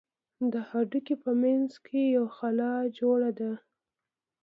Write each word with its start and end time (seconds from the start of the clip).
د 0.51 0.53
هډوکي 0.69 1.15
په 1.23 1.31
منځ 1.41 1.69
کښې 1.85 2.03
يوه 2.15 2.31
خلا 2.37 2.73
جوړه 2.99 3.31
ده. 3.39 3.51